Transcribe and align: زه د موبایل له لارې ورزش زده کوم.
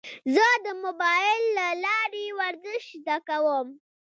زه 0.35 0.47
د 0.65 0.67
موبایل 0.83 1.43
له 1.57 1.67
لارې 1.85 2.25
ورزش 2.39 2.83
زده 3.03 3.17
کوم. 3.27 3.67